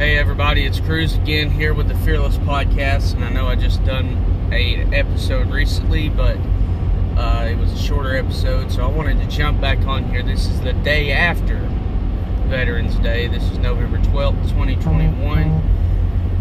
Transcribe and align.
Hey 0.00 0.16
everybody, 0.16 0.64
it's 0.64 0.80
Cruz 0.80 1.14
again 1.14 1.50
here 1.50 1.74
with 1.74 1.88
the 1.88 1.94
Fearless 1.94 2.38
Podcast, 2.38 3.12
and 3.12 3.22
I 3.22 3.28
know 3.28 3.46
I 3.46 3.54
just 3.54 3.84
done 3.84 4.48
a 4.50 4.76
episode 4.94 5.50
recently, 5.50 6.08
but 6.08 6.38
uh, 7.18 7.46
it 7.50 7.58
was 7.58 7.70
a 7.70 7.76
shorter 7.76 8.16
episode, 8.16 8.72
so 8.72 8.82
I 8.82 8.86
wanted 8.86 9.20
to 9.20 9.26
jump 9.26 9.60
back 9.60 9.78
on 9.80 10.08
here. 10.08 10.22
This 10.22 10.46
is 10.46 10.58
the 10.62 10.72
day 10.72 11.12
after 11.12 11.58
Veterans 12.46 12.96
Day. 13.00 13.28
This 13.28 13.42
is 13.50 13.58
November 13.58 14.02
twelfth, 14.10 14.50
twenty 14.52 14.74
twenty 14.76 15.08
one. 15.22 15.48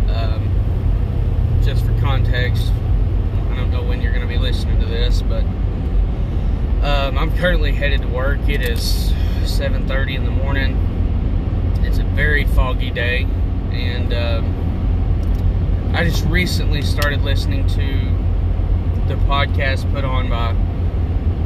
Um, 0.07 1.59
just 1.61 1.85
for 1.85 1.99
context, 1.99 2.71
I 3.51 3.55
don't 3.57 3.71
know 3.71 3.83
when 3.83 4.01
you're 4.01 4.13
going 4.13 4.25
to 4.25 4.33
be 4.33 4.39
listening 4.39 4.79
to 4.79 4.85
this, 4.85 5.21
but 5.21 5.43
um, 6.81 7.17
I'm 7.17 7.37
currently 7.37 7.73
headed 7.73 8.03
to 8.03 8.07
work. 8.07 8.39
It 8.47 8.61
is 8.61 9.11
7:30 9.41 10.15
in 10.15 10.23
the 10.23 10.31
morning. 10.31 10.77
It's 11.83 11.97
a 11.97 12.03
very 12.03 12.45
foggy 12.45 12.91
day 12.91 13.27
and 13.83 14.13
um, 14.13 15.93
I 15.95 16.03
just 16.03 16.25
recently 16.25 16.81
started 16.81 17.21
listening 17.21 17.67
to 17.67 18.19
the 19.07 19.15
podcast 19.25 19.91
put 19.91 20.03
on 20.03 20.29
by 20.29 20.53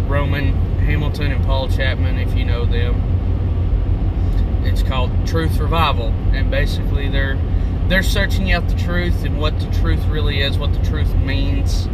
Roman 0.07 0.53
Hamilton 0.79 1.31
and 1.31 1.45
Paul 1.45 1.69
Chapman, 1.69 2.17
if 2.19 2.35
you 2.35 2.43
know 2.45 2.65
them. 2.65 3.11
It's 4.65 4.83
called 4.83 5.11
Truth 5.25 5.57
Revival, 5.59 6.07
and 6.33 6.51
basically 6.51 7.09
they're 7.09 7.39
they're 7.87 8.03
searching 8.03 8.51
out 8.51 8.67
the 8.67 8.75
truth 8.75 9.23
and 9.25 9.37
what 9.39 9.59
the 9.59 9.69
truth 9.79 10.03
really 10.05 10.41
is, 10.41 10.57
what 10.57 10.73
the 10.73 10.83
truth 10.85 11.13
means, 11.15 11.87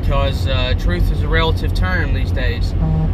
because 0.00 0.46
uh, 0.46 0.74
truth 0.78 1.10
is 1.10 1.22
a 1.22 1.28
relative 1.28 1.74
term 1.74 2.14
these 2.14 2.30
days. 2.30 2.72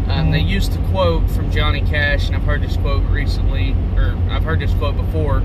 Um, 0.09 0.31
they 0.31 0.41
used 0.41 0.73
the 0.73 0.87
quote 0.91 1.29
from 1.31 1.51
Johnny 1.51 1.81
Cash, 1.81 2.27
and 2.27 2.37
I've 2.37 2.43
heard 2.43 2.63
this 2.63 2.77
quote 2.77 3.05
recently, 3.09 3.73
or 3.97 4.17
I've 4.31 4.45
heard 4.45 4.61
this 4.61 4.73
quote 4.75 4.97
before 4.97 5.43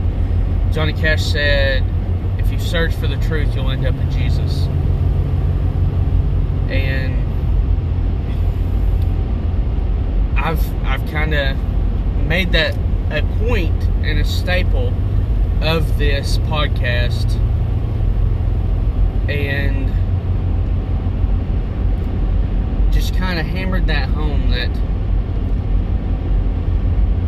Johnny 0.71 0.93
Cash 0.93 1.23
said, 1.23 1.83
if 2.37 2.51
you 2.51 2.59
search 2.59 2.93
for 2.95 3.07
the 3.07 3.17
truth, 3.17 3.55
you'll 3.55 3.71
end 3.71 3.85
up 3.85 3.95
in 3.95 4.11
Jesus. 4.11 4.65
And 6.69 7.19
I've 10.37 10.85
I've 10.85 11.05
kind 11.09 11.33
of 11.33 11.57
made 12.27 12.51
that 12.51 12.75
a 13.11 13.23
point 13.39 13.83
and 14.03 14.19
a 14.19 14.25
staple 14.25 14.93
of 15.61 15.97
this 15.97 16.37
podcast 16.39 17.35
and 19.29 19.87
just 22.93 23.15
kind 23.15 23.39
of 23.39 23.45
hammered 23.45 23.87
that 23.87 24.09
home 24.09 24.51
that 24.51 24.69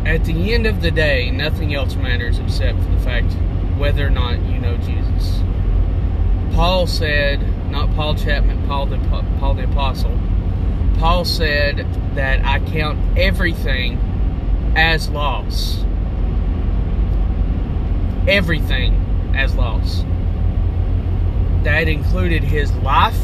at 0.04 0.24
the 0.24 0.52
end 0.52 0.66
of 0.66 0.82
the 0.82 0.90
day, 0.90 1.30
nothing 1.30 1.74
else 1.74 1.94
matters 1.94 2.38
except 2.38 2.78
for 2.80 2.90
the 2.90 3.00
fact 3.00 3.32
whether 3.78 4.06
or 4.06 4.10
not 4.10 4.40
you 4.42 4.58
know 4.58 4.76
Jesus. 4.78 5.40
Paul 6.54 6.86
said, 6.86 7.40
not 7.70 7.92
Paul 7.94 8.14
Chapman, 8.14 8.66
Paul 8.66 8.86
the, 8.86 8.98
Paul 9.38 9.54
the 9.54 9.64
Apostle, 9.64 10.18
Paul 10.98 11.24
said 11.24 11.86
that 12.14 12.44
I 12.44 12.60
count 12.70 13.18
everything 13.18 13.98
as 14.76 15.08
loss. 15.08 15.84
Everything 18.28 19.32
as 19.34 19.54
loss. 19.54 20.04
That 21.64 21.88
included 21.88 22.42
his 22.42 22.72
life, 22.76 23.18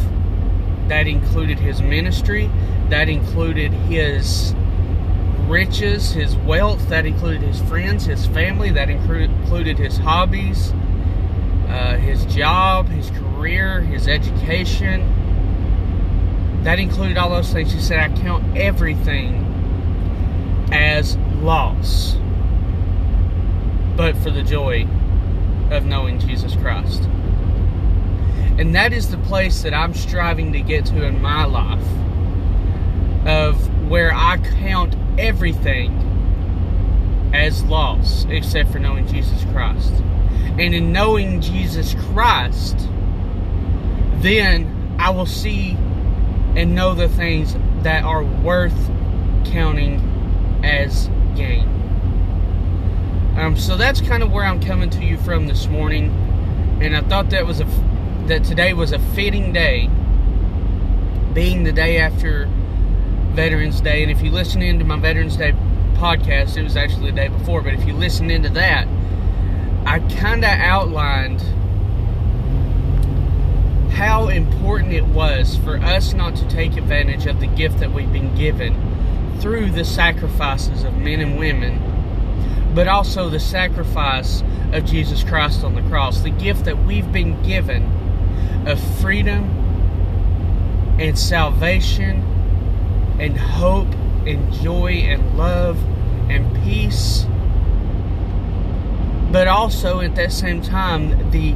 that 0.88 1.06
included 1.06 1.58
his 1.58 1.82
ministry, 1.82 2.50
that 2.88 3.08
included 3.08 3.72
his 3.72 4.54
riches, 5.48 6.12
his 6.12 6.36
wealth, 6.36 6.88
that 6.88 7.06
included 7.06 7.42
his 7.42 7.60
friends, 7.62 8.04
his 8.04 8.26
family, 8.26 8.70
that 8.70 8.90
included 8.90 9.78
his 9.78 9.96
hobbies, 9.96 10.72
uh, 11.68 11.96
his 11.96 12.24
job, 12.26 12.88
his 12.88 13.10
career, 13.10 13.80
his 13.80 14.06
education. 14.06 15.02
That 16.64 16.78
included 16.78 17.16
all 17.16 17.30
those 17.30 17.52
things. 17.52 17.72
He 17.72 17.80
said, 17.80 17.98
I 17.98 18.14
count 18.20 18.56
everything 18.56 19.44
as 20.72 21.16
loss, 21.40 22.16
but 23.96 24.16
for 24.16 24.30
the 24.30 24.42
joy 24.42 24.86
of 25.70 25.84
knowing 25.84 26.18
Jesus 26.18 26.54
Christ. 26.56 27.02
And 28.58 28.74
that 28.74 28.92
is 28.92 29.10
the 29.10 29.18
place 29.18 29.62
that 29.62 29.72
I'm 29.72 29.94
striving 29.94 30.52
to 30.52 30.60
get 30.60 30.84
to 30.86 31.04
in 31.04 31.22
my 31.22 31.44
life 31.44 31.84
of 33.26 33.88
where 33.88 34.12
I 34.12 34.38
count 34.38 34.96
everything 35.18 35.92
as 37.34 37.62
loss 37.64 38.24
except 38.30 38.70
for 38.70 38.78
knowing 38.78 39.06
Jesus 39.06 39.44
Christ. 39.52 39.92
And 40.58 40.74
in 40.74 40.92
knowing 40.92 41.40
Jesus 41.40 41.94
Christ, 42.12 42.76
then 44.16 44.96
I 44.98 45.10
will 45.10 45.26
see 45.26 45.72
and 46.56 46.74
know 46.74 46.94
the 46.94 47.08
things 47.08 47.54
that 47.82 48.04
are 48.04 48.24
worth 48.24 48.90
counting 49.44 50.00
as 50.64 51.08
gain. 51.36 51.68
Um, 53.38 53.56
so 53.56 53.76
that's 53.76 54.00
kind 54.00 54.22
of 54.22 54.32
where 54.32 54.44
I'm 54.44 54.60
coming 54.60 54.90
to 54.90 55.04
you 55.04 55.16
from 55.18 55.46
this 55.46 55.68
morning, 55.68 56.10
and 56.82 56.96
I 56.96 57.02
thought 57.02 57.30
that 57.30 57.46
was 57.46 57.60
a 57.60 57.66
that 58.26 58.42
today 58.42 58.74
was 58.74 58.90
a 58.90 58.98
fitting 58.98 59.52
day, 59.52 59.88
being 61.32 61.62
the 61.62 61.72
day 61.72 61.98
after 61.98 62.48
Veterans 63.38 63.80
Day. 63.80 64.02
And 64.02 64.10
if 64.10 64.20
you 64.20 64.32
listen 64.32 64.62
into 64.62 64.84
my 64.84 64.98
Veterans 64.98 65.36
Day 65.36 65.52
podcast, 65.94 66.56
it 66.56 66.64
was 66.64 66.76
actually 66.76 67.12
the 67.12 67.16
day 67.16 67.28
before, 67.28 67.62
but 67.62 67.72
if 67.72 67.86
you 67.86 67.92
listen 67.92 68.32
into 68.32 68.48
that, 68.48 68.88
I 69.86 70.00
kind 70.18 70.44
of 70.44 70.50
outlined 70.50 71.40
how 73.92 74.26
important 74.26 74.92
it 74.92 75.04
was 75.04 75.56
for 75.58 75.76
us 75.76 76.14
not 76.14 76.34
to 76.34 76.48
take 76.48 76.76
advantage 76.76 77.26
of 77.26 77.38
the 77.38 77.46
gift 77.46 77.78
that 77.78 77.92
we've 77.92 78.12
been 78.12 78.34
given 78.34 78.74
through 79.38 79.70
the 79.70 79.84
sacrifices 79.84 80.82
of 80.82 80.96
men 80.96 81.20
and 81.20 81.38
women, 81.38 82.72
but 82.74 82.88
also 82.88 83.30
the 83.30 83.38
sacrifice 83.38 84.42
of 84.72 84.84
Jesus 84.84 85.22
Christ 85.22 85.62
on 85.62 85.76
the 85.76 85.82
cross. 85.82 86.22
The 86.22 86.30
gift 86.30 86.64
that 86.64 86.84
we've 86.84 87.12
been 87.12 87.40
given 87.44 87.84
of 88.66 88.80
freedom 89.00 89.44
and 90.98 91.16
salvation 91.16 92.34
and 93.18 93.36
hope 93.36 93.92
and 94.26 94.52
joy 94.54 94.92
and 94.92 95.36
love 95.36 95.78
and 96.30 96.54
peace. 96.64 97.26
But 99.32 99.48
also 99.48 100.00
at 100.00 100.14
that 100.14 100.32
same 100.32 100.62
time, 100.62 101.30
the 101.30 101.54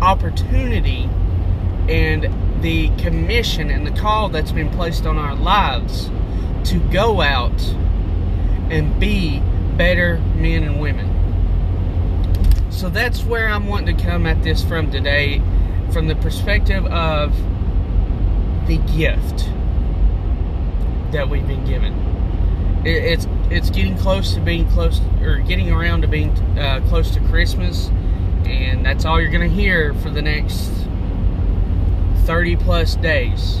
opportunity 0.00 1.08
and 1.88 2.62
the 2.62 2.88
commission 2.96 3.70
and 3.70 3.86
the 3.86 3.92
call 3.92 4.28
that's 4.28 4.52
been 4.52 4.70
placed 4.70 5.06
on 5.06 5.18
our 5.18 5.34
lives 5.34 6.10
to 6.64 6.80
go 6.90 7.20
out 7.20 7.62
and 8.70 8.98
be 8.98 9.40
better 9.76 10.18
men 10.34 10.64
and 10.64 10.80
women. 10.80 11.12
So 12.70 12.88
that's 12.88 13.22
where 13.24 13.48
I'm 13.48 13.66
wanting 13.66 13.96
to 13.96 14.04
come 14.04 14.26
at 14.26 14.42
this 14.42 14.64
from 14.64 14.90
today, 14.90 15.40
from 15.92 16.08
the 16.08 16.16
perspective 16.16 16.84
of 16.86 17.36
the 18.66 18.78
gift 18.96 19.48
that 21.12 21.28
we've 21.28 21.46
been 21.46 21.64
given. 21.64 21.92
It, 22.84 23.02
it's 23.02 23.28
it's 23.50 23.70
getting 23.70 23.96
close 23.96 24.34
to 24.34 24.40
being 24.40 24.68
close, 24.70 25.00
or 25.22 25.38
getting 25.38 25.70
around 25.70 26.02
to 26.02 26.08
being 26.08 26.30
uh, 26.58 26.84
close 26.88 27.10
to 27.12 27.20
Christmas, 27.28 27.88
and 28.44 28.84
that's 28.84 29.04
all 29.04 29.20
you're 29.20 29.30
going 29.30 29.48
to 29.48 29.54
hear 29.54 29.94
for 29.94 30.10
the 30.10 30.22
next 30.22 30.70
30 32.26 32.56
plus 32.56 32.96
days. 32.96 33.58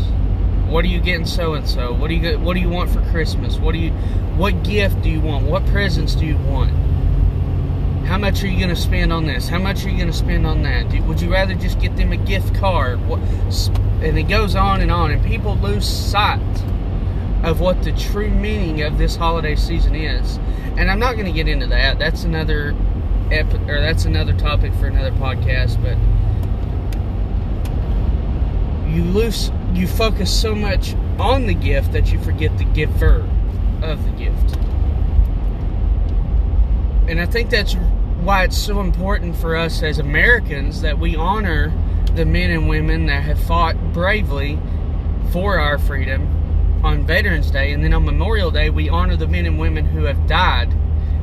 What 0.66 0.84
are 0.84 0.88
you 0.88 1.00
getting 1.00 1.26
so 1.26 1.54
and 1.54 1.68
so? 1.68 1.92
What 1.92 2.08
do 2.08 2.14
you 2.14 2.20
get, 2.20 2.40
what 2.40 2.54
do 2.54 2.60
you 2.60 2.68
want 2.68 2.90
for 2.90 3.00
Christmas? 3.10 3.58
What 3.58 3.72
do 3.72 3.78
you 3.78 3.90
what 4.36 4.64
gift 4.64 5.02
do 5.02 5.08
you 5.08 5.20
want? 5.20 5.46
What 5.46 5.64
presents 5.66 6.14
do 6.14 6.26
you 6.26 6.36
want? 6.36 6.70
How 8.06 8.18
much 8.18 8.42
are 8.42 8.48
you 8.48 8.58
going 8.58 8.74
to 8.74 8.80
spend 8.80 9.12
on 9.12 9.26
this? 9.26 9.48
How 9.48 9.58
much 9.58 9.84
are 9.84 9.88
you 9.88 9.96
going 9.96 10.10
to 10.10 10.16
spend 10.16 10.46
on 10.46 10.62
that? 10.62 10.92
Would 11.06 11.20
you 11.20 11.32
rather 11.32 11.54
just 11.54 11.80
get 11.80 11.96
them 11.96 12.12
a 12.12 12.16
gift 12.16 12.54
card? 12.54 13.04
What, 13.08 13.20
and 14.02 14.18
it 14.18 14.28
goes 14.28 14.54
on 14.54 14.80
and 14.80 14.90
on, 14.90 15.10
and 15.10 15.24
people 15.24 15.56
lose 15.56 15.88
sight 15.88 16.40
of 17.46 17.60
what 17.60 17.80
the 17.84 17.92
true 17.92 18.28
meaning 18.28 18.82
of 18.82 18.98
this 18.98 19.14
holiday 19.14 19.54
season 19.54 19.94
is. 19.94 20.38
And 20.76 20.90
I'm 20.90 20.98
not 20.98 21.14
going 21.14 21.26
to 21.26 21.32
get 21.32 21.46
into 21.46 21.68
that. 21.68 21.96
That's 21.98 22.24
another 22.24 22.74
or 23.30 23.80
that's 23.80 24.04
another 24.04 24.32
topic 24.34 24.74
for 24.74 24.86
another 24.86 25.12
podcast, 25.12 25.80
but 25.80 25.96
you 28.92 29.04
lose 29.04 29.50
you 29.74 29.86
focus 29.86 30.28
so 30.28 30.54
much 30.54 30.94
on 31.18 31.46
the 31.46 31.54
gift 31.54 31.92
that 31.92 32.12
you 32.12 32.20
forget 32.20 32.56
the 32.58 32.64
giver 32.64 33.24
of 33.80 34.04
the 34.04 34.10
gift. 34.10 34.56
And 37.08 37.20
I 37.20 37.26
think 37.26 37.50
that's 37.50 37.74
why 38.22 38.42
it's 38.42 38.58
so 38.58 38.80
important 38.80 39.36
for 39.36 39.54
us 39.54 39.84
as 39.84 40.00
Americans 40.00 40.82
that 40.82 40.98
we 40.98 41.14
honor 41.14 41.72
the 42.16 42.24
men 42.24 42.50
and 42.50 42.68
women 42.68 43.06
that 43.06 43.22
have 43.22 43.40
fought 43.40 43.76
bravely 43.92 44.58
for 45.30 45.60
our 45.60 45.78
freedom 45.78 46.35
on 46.86 47.04
Veterans 47.04 47.50
Day, 47.50 47.72
and 47.72 47.82
then 47.82 47.92
on 47.92 48.04
Memorial 48.04 48.52
Day, 48.52 48.70
we 48.70 48.88
honor 48.88 49.16
the 49.16 49.26
men 49.26 49.44
and 49.44 49.58
women 49.58 49.84
who 49.84 50.04
have 50.04 50.28
died 50.28 50.72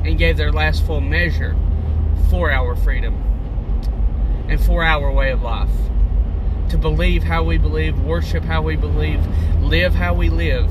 and 0.04 0.18
gave 0.18 0.36
their 0.36 0.52
last 0.52 0.86
full 0.86 1.00
measure 1.00 1.56
for 2.30 2.52
our 2.52 2.76
freedom 2.76 3.16
and 4.50 4.62
for 4.62 4.84
our 4.84 5.10
way 5.10 5.32
of 5.32 5.42
life. 5.42 5.72
To 6.70 6.78
believe 6.78 7.24
how 7.24 7.44
we 7.44 7.58
believe, 7.58 7.98
worship 8.02 8.44
how 8.44 8.62
we 8.62 8.76
believe, 8.76 9.26
live 9.62 9.96
how 9.96 10.14
we 10.14 10.30
live 10.30 10.70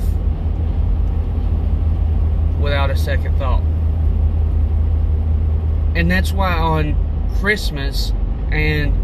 without 2.60 2.90
a 2.90 2.96
second 2.96 3.38
thought. 3.38 3.62
And 5.96 6.10
that's 6.10 6.32
why 6.32 6.52
on 6.52 7.30
Christmas 7.40 8.12
and 8.50 8.94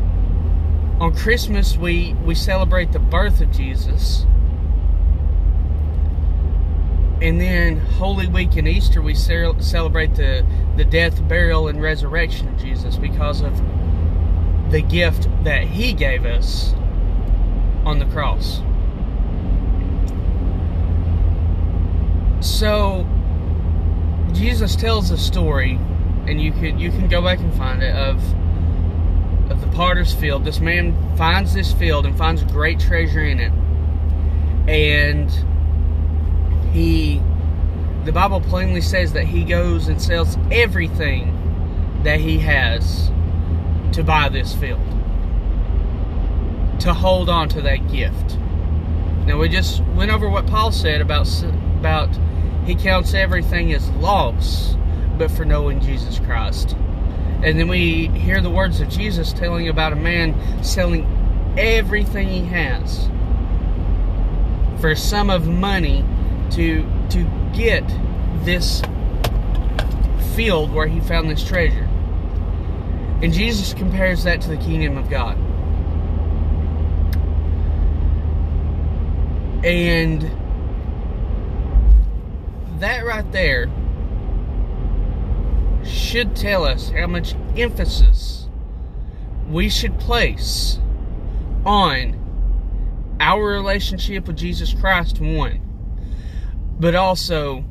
on 1.00 1.14
Christmas 1.16 1.78
we 1.78 2.12
we 2.24 2.34
celebrate 2.34 2.92
the 2.92 2.98
birth 2.98 3.40
of 3.40 3.50
Jesus. 3.52 4.26
And 7.20 7.40
then 7.40 7.78
Holy 7.78 8.28
Week 8.28 8.56
and 8.56 8.68
Easter 8.68 9.02
we 9.02 9.14
celebrate 9.14 10.14
the 10.14 10.46
the 10.76 10.84
death, 10.84 11.26
burial 11.26 11.68
and 11.68 11.82
resurrection 11.82 12.48
of 12.48 12.58
Jesus 12.58 12.96
because 12.96 13.40
of 13.40 13.52
the 14.70 14.82
gift 14.82 15.28
that 15.44 15.64
he 15.64 15.92
gave 15.92 16.24
us 16.24 16.72
on 17.84 17.98
the 17.98 18.06
cross. 18.06 18.60
So 22.40 23.06
Jesus 24.32 24.76
tells 24.76 25.10
a 25.10 25.18
story 25.18 25.78
and 26.28 26.40
you 26.40 26.52
can 26.52 26.78
you 26.78 26.90
can 26.90 27.08
go 27.08 27.22
back 27.22 27.40
and 27.40 27.52
find 27.54 27.82
it 27.82 27.94
of 27.94 28.22
of 29.50 29.60
the 29.60 29.66
potter's 29.68 30.12
field. 30.12 30.44
This 30.44 30.60
man 30.60 30.94
finds 31.16 31.54
this 31.54 31.72
field 31.72 32.06
and 32.06 32.16
finds 32.16 32.42
great 32.44 32.78
treasure 32.78 33.22
in 33.22 33.40
it. 33.40 33.52
And 34.68 35.30
he 36.78 37.20
the 38.04 38.12
Bible 38.12 38.40
plainly 38.40 38.80
says 38.80 39.12
that 39.12 39.24
he 39.24 39.44
goes 39.44 39.88
and 39.88 40.00
sells 40.00 40.38
everything 40.50 41.34
that 42.04 42.20
he 42.20 42.38
has 42.38 43.10
to 43.92 44.02
buy 44.02 44.28
this 44.28 44.54
field. 44.54 44.80
To 46.80 46.94
hold 46.94 47.28
on 47.28 47.48
to 47.50 47.60
that 47.62 47.90
gift. 47.90 48.38
Now 49.26 49.38
we 49.38 49.48
just 49.48 49.82
went 49.94 50.10
over 50.10 50.28
what 50.30 50.46
Paul 50.46 50.72
said 50.72 51.00
about 51.00 51.28
about 51.42 52.08
he 52.64 52.74
counts 52.74 53.12
everything 53.12 53.72
as 53.72 53.90
loss 53.90 54.76
but 55.18 55.30
for 55.30 55.44
knowing 55.44 55.80
Jesus 55.80 56.20
Christ. 56.20 56.76
And 57.42 57.58
then 57.58 57.68
we 57.68 58.08
hear 58.08 58.40
the 58.40 58.50
words 58.50 58.80
of 58.80 58.88
Jesus 58.88 59.32
telling 59.32 59.68
about 59.68 59.92
a 59.92 59.96
man 59.96 60.62
selling 60.62 61.06
everything 61.58 62.28
he 62.28 62.44
has 62.44 63.08
for 64.80 64.90
a 64.90 64.96
sum 64.96 65.28
of 65.28 65.48
money 65.48 66.04
to 66.52 66.82
to 67.10 67.24
get 67.54 67.84
this 68.44 68.82
field 70.34 70.72
where 70.72 70.86
he 70.86 71.00
found 71.00 71.28
this 71.28 71.44
treasure. 71.46 71.88
And 73.20 73.32
Jesus 73.32 73.74
compares 73.74 74.22
that 74.24 74.40
to 74.42 74.48
the 74.48 74.56
kingdom 74.56 74.96
of 74.96 75.10
God. 75.10 75.36
And 79.64 80.22
that 82.80 83.04
right 83.04 83.30
there 83.32 83.68
should 85.84 86.36
tell 86.36 86.64
us 86.64 86.90
how 86.90 87.08
much 87.08 87.34
emphasis 87.56 88.46
we 89.48 89.68
should 89.68 89.98
place 89.98 90.78
on 91.64 92.14
our 93.20 93.44
relationship 93.44 94.28
with 94.28 94.36
Jesus 94.36 94.72
Christ, 94.74 95.20
one, 95.20 95.60
but 96.78 96.94
also 96.94 97.64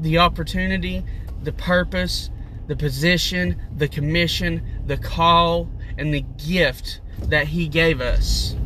the 0.00 0.18
opportunity, 0.18 1.04
the 1.42 1.52
purpose, 1.52 2.30
the 2.66 2.76
position, 2.76 3.60
the 3.76 3.88
commission, 3.88 4.62
the 4.86 4.96
call, 4.96 5.68
and 5.98 6.12
the 6.12 6.24
gift 6.46 7.00
that 7.22 7.48
He 7.48 7.68
gave 7.68 8.00
us 8.00 8.56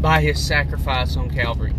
by 0.00 0.20
His 0.20 0.44
sacrifice 0.44 1.16
on 1.16 1.30
Calvary. 1.30 1.74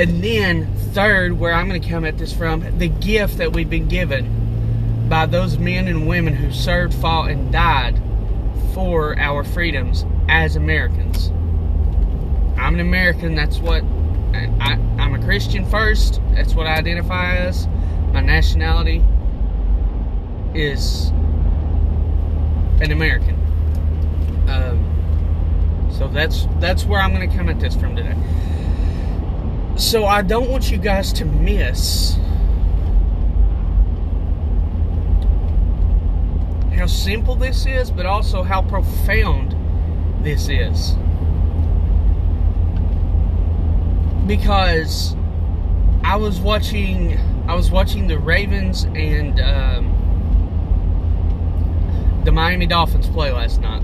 And 0.00 0.22
then, 0.22 0.72
third, 0.92 1.32
where 1.32 1.52
I'm 1.52 1.68
going 1.68 1.82
to 1.82 1.88
come 1.88 2.04
at 2.04 2.18
this 2.18 2.32
from, 2.32 2.78
the 2.78 2.88
gift 2.88 3.38
that 3.38 3.52
we've 3.52 3.68
been 3.68 3.88
given 3.88 5.08
by 5.08 5.26
those 5.26 5.58
men 5.58 5.88
and 5.88 6.06
women 6.06 6.34
who 6.34 6.52
served, 6.52 6.94
fought, 6.94 7.30
and 7.30 7.50
died 7.50 8.00
for 8.74 9.18
our 9.18 9.42
freedoms 9.42 10.04
as 10.28 10.54
Americans. 10.54 11.30
I'm 12.58 12.74
an 12.74 12.80
American, 12.80 13.34
that's 13.34 13.58
what 13.58 13.82
I, 14.34 14.78
am 14.98 15.14
a 15.14 15.22
Christian 15.24 15.64
first, 15.64 16.20
that's 16.34 16.54
what 16.54 16.66
I 16.66 16.76
identify 16.76 17.36
as. 17.36 17.66
My 18.12 18.20
nationality 18.20 19.04
is 20.54 21.08
an 22.80 22.92
American. 22.92 23.34
Um, 24.48 25.88
so 25.92 26.08
that's 26.08 26.46
that's 26.58 26.84
where 26.84 27.00
I'm 27.00 27.14
going 27.14 27.28
to 27.28 27.36
come 27.36 27.48
at 27.48 27.60
this 27.60 27.74
from 27.74 27.96
today. 27.96 28.16
So 29.76 30.06
I 30.06 30.22
don't 30.22 30.50
want 30.50 30.70
you 30.70 30.78
guys 30.78 31.12
to 31.14 31.24
miss 31.24 32.16
how 36.78 36.86
simple 36.86 37.34
this 37.34 37.66
is, 37.66 37.90
but 37.90 38.06
also 38.06 38.42
how 38.42 38.62
profound 38.62 39.54
this 40.24 40.48
is. 40.48 40.94
Because 44.28 45.16
I 46.04 46.16
was 46.16 46.38
watching, 46.38 47.18
I 47.48 47.54
was 47.54 47.70
watching 47.70 48.06
the 48.08 48.18
Ravens 48.18 48.84
and 48.84 49.40
um, 49.40 49.94
the 52.24 52.32
Miami 52.32 52.66
Dolphins 52.66 53.08
play 53.08 53.32
last 53.32 53.62
night, 53.62 53.82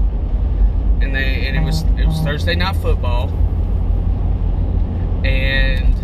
and 1.01 1.15
they 1.15 1.47
and 1.47 1.57
it 1.57 1.63
was 1.63 1.81
it 1.99 2.07
was 2.07 2.21
Thursday 2.21 2.55
night 2.55 2.77
football. 2.77 3.31
And 5.25 5.95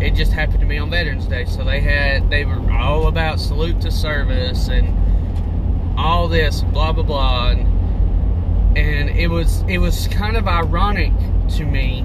it 0.00 0.14
just 0.14 0.30
happened 0.30 0.60
to 0.60 0.66
be 0.66 0.78
on 0.78 0.90
Veterans 0.90 1.26
Day. 1.26 1.46
So 1.46 1.64
they 1.64 1.80
had 1.80 2.30
they 2.30 2.44
were 2.44 2.70
all 2.70 3.08
about 3.08 3.40
salute 3.40 3.80
to 3.80 3.90
service 3.90 4.68
and 4.68 5.98
all 5.98 6.28
this 6.28 6.62
blah 6.62 6.92
blah 6.92 7.02
blah, 7.02 7.50
and, 7.50 8.78
and 8.78 9.10
it 9.10 9.26
was 9.26 9.62
it 9.62 9.78
was 9.78 10.06
kind 10.06 10.36
of 10.36 10.46
ironic 10.46 11.12
to 11.56 11.64
me 11.64 12.02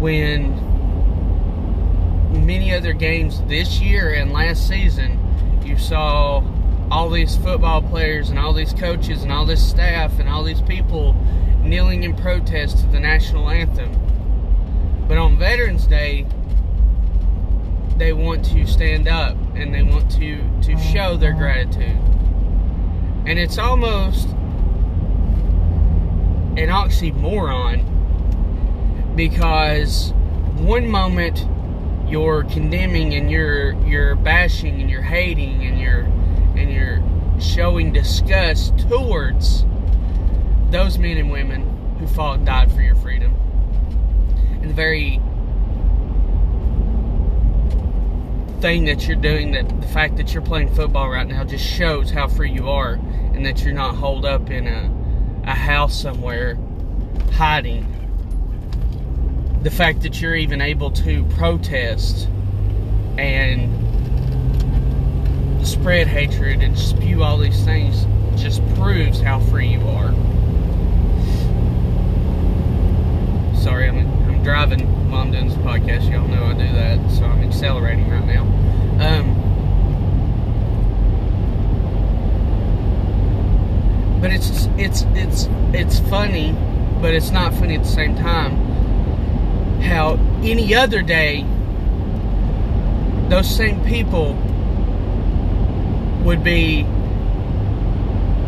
when 0.00 0.52
many 2.44 2.74
other 2.74 2.92
games 2.92 3.40
this 3.42 3.80
year 3.80 4.14
and 4.14 4.32
last 4.32 4.66
season 4.66 5.18
you 5.64 5.78
saw 5.78 6.42
all 6.90 7.08
these 7.08 7.36
football 7.36 7.80
players 7.80 8.30
and 8.30 8.38
all 8.38 8.52
these 8.52 8.72
coaches 8.72 9.22
and 9.22 9.30
all 9.30 9.46
this 9.46 9.66
staff 9.66 10.18
and 10.18 10.28
all 10.28 10.42
these 10.42 10.60
people 10.62 11.14
kneeling 11.62 12.02
in 12.02 12.14
protest 12.16 12.78
to 12.78 12.86
the 12.88 12.98
national 12.98 13.48
anthem. 13.48 13.92
But 15.06 15.18
on 15.18 15.38
Veterans 15.38 15.86
Day, 15.86 16.26
they 17.96 18.12
want 18.12 18.44
to 18.46 18.66
stand 18.66 19.06
up 19.06 19.36
and 19.54 19.72
they 19.72 19.82
want 19.82 20.10
to, 20.12 20.42
to 20.62 20.76
show 20.78 21.16
their 21.16 21.32
gratitude. 21.32 21.98
And 23.26 23.38
it's 23.38 23.58
almost 23.58 24.28
an 26.58 26.68
oxymoron 26.68 27.91
because 29.14 30.12
one 30.56 30.88
moment 30.88 31.46
you're 32.10 32.44
condemning 32.44 33.14
and 33.14 33.30
you're 33.30 33.72
you're 33.86 34.14
bashing 34.16 34.80
and 34.80 34.90
you're 34.90 35.02
hating 35.02 35.64
and 35.64 35.80
you're 35.80 36.04
and 36.56 36.70
you're 36.70 37.02
showing 37.40 37.92
disgust 37.92 38.78
towards 38.88 39.64
those 40.70 40.98
men 40.98 41.16
and 41.16 41.30
women 41.30 41.96
who 41.98 42.06
fought 42.06 42.38
and 42.38 42.46
died 42.46 42.72
for 42.72 42.80
your 42.80 42.96
freedom. 42.96 43.34
And 44.60 44.70
the 44.70 44.74
very 44.74 45.20
thing 48.60 48.84
that 48.84 49.06
you're 49.08 49.16
doing, 49.16 49.52
that 49.52 49.80
the 49.80 49.88
fact 49.88 50.16
that 50.16 50.32
you're 50.32 50.42
playing 50.42 50.72
football 50.74 51.08
right 51.08 51.26
now 51.26 51.44
just 51.44 51.64
shows 51.64 52.10
how 52.10 52.28
free 52.28 52.50
you 52.50 52.68
are 52.68 52.94
and 53.34 53.44
that 53.44 53.64
you're 53.64 53.74
not 53.74 53.96
holed 53.96 54.24
up 54.24 54.50
in 54.50 54.66
a, 54.66 55.42
a 55.44 55.54
house 55.54 56.00
somewhere 56.00 56.56
hiding. 57.32 58.01
The 59.62 59.70
fact 59.70 60.02
that 60.02 60.20
you're 60.20 60.34
even 60.34 60.60
able 60.60 60.90
to 60.90 61.24
protest 61.36 62.28
and 63.16 63.70
spread 65.66 66.06
hatred 66.08 66.62
and 66.62 66.78
spew 66.78 67.22
all 67.22 67.38
these 67.38 67.64
things 67.64 68.06
just 68.40 68.60
proves 68.74 69.20
how 69.20 69.40
free 69.40 69.68
you 69.68 69.80
are. 69.88 70.12
sorry, 73.54 73.88
I'm, 73.88 73.98
I'm 73.98 74.42
driving 74.42 74.92
doing 75.32 75.48
this 75.48 75.56
podcast. 75.58 76.10
Y'all 76.10 76.28
know 76.28 76.44
I 76.44 76.52
do 76.52 76.72
that, 76.74 77.10
so 77.10 77.24
I'm 77.24 77.42
accelerating 77.42 78.08
right 78.10 78.26
now. 78.26 78.42
Um, 79.00 79.38
but 84.20 84.30
it's 84.30 84.66
it's 84.76 85.04
it's 85.14 85.48
it's 85.72 85.98
funny, 86.10 86.52
but 87.00 87.14
it's 87.14 87.30
not 87.30 87.54
funny 87.54 87.76
at 87.76 87.82
the 87.82 87.88
same 87.88 88.14
time. 88.14 88.61
How 89.82 90.18
any 90.42 90.74
other 90.74 91.02
day 91.02 91.44
those 93.28 93.48
same 93.48 93.82
people 93.84 94.34
would 96.22 96.44
be 96.44 96.80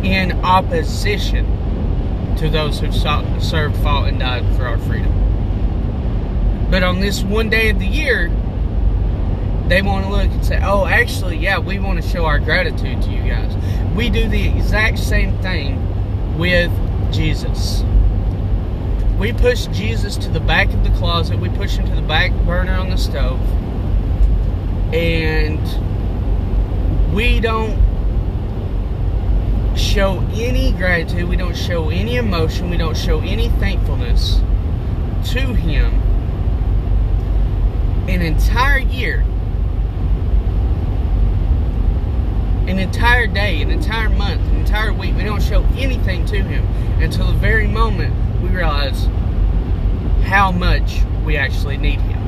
in 0.03 0.33
opposition 0.45 1.47
to 2.37 2.51
those 2.51 2.81
who 2.81 2.93
sought, 2.93 3.41
served, 3.41 3.77
fought, 3.79 4.09
and 4.09 4.21
died 4.21 4.45
for 4.57 4.67
our 4.67 4.79
freedom. 4.79 5.11
But 6.71 6.83
on 6.83 7.01
this 7.01 7.23
one 7.23 7.49
day 7.49 7.71
of 7.71 7.79
the 7.79 7.87
year, 7.87 8.29
they 9.69 9.81
want 9.81 10.05
to 10.05 10.11
look 10.11 10.31
and 10.31 10.45
say, 10.45 10.61
oh, 10.63 10.85
actually, 10.85 11.39
yeah, 11.39 11.59
we 11.59 11.79
want 11.79 12.03
to 12.03 12.07
show 12.07 12.27
our 12.27 12.39
gratitude 12.39 13.01
to 13.03 13.11
you 13.11 13.23
guys. 13.23 13.57
We 13.95 14.11
do 14.11 14.29
the 14.29 14.49
exact 14.49 14.99
same 14.99 15.39
thing 15.41 16.37
with 16.37 16.71
Jesus. 17.13 17.83
We 19.19 19.33
push 19.33 19.67
Jesus 19.67 20.17
to 20.19 20.29
the 20.29 20.41
back 20.41 20.73
of 20.73 20.85
the 20.85 20.91
closet, 20.91 21.39
we 21.39 21.49
push 21.49 21.77
him 21.77 21.87
to 21.87 21.95
the 21.95 22.03
back 22.03 22.33
burner 22.45 22.75
on 22.75 22.91
the 22.91 22.99
stove, 22.99 23.41
and 24.93 25.61
we 27.15 27.41
don't 27.41 27.79
show 29.77 30.19
any 30.35 30.73
gratitude, 30.73 31.29
we 31.29 31.37
don't 31.37 31.57
show 31.57 31.89
any 31.89 32.17
emotion, 32.17 32.71
we 32.71 32.77
don't 32.77 32.97
show 32.97 33.21
any 33.21 33.49
thankfulness 33.51 34.41
to 35.27 35.55
Him. 35.55 35.93
An 38.09 38.21
entire 38.23 38.79
year, 38.79 39.25
an 42.67 42.79
entire 42.79 43.27
day, 43.27 43.61
an 43.61 43.71
entire 43.71 44.09
month, 44.09 44.41
an 44.41 44.57
entire 44.57 44.93
week. 44.93 45.15
We 45.17 45.25
don't 45.25 45.43
show 45.43 45.63
anything 45.77 46.25
to 46.27 46.43
Him 46.43 46.67
until 47.03 47.27
the 47.27 47.39
very 47.39 47.67
moment 47.67 48.15
we 48.43 48.49
realize 48.49 49.07
how 50.25 50.51
much 50.51 51.03
we 51.25 51.37
actually 51.37 51.77
need 51.77 52.01
Him. 52.01 52.23